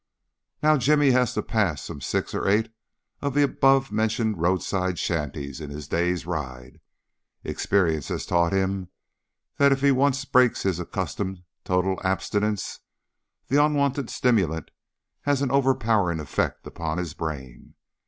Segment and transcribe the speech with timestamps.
[0.63, 2.73] Now Jimmy has to pass some six or eight
[3.21, 6.81] of the above mentioned roadside shanties in his day's ride, and
[7.51, 8.89] experience has taught him
[9.57, 12.79] that if he once breaks his accustomed total abstinence,
[13.47, 14.71] the unwonted stimulant
[15.21, 17.75] has an overpowering effect upon his brain.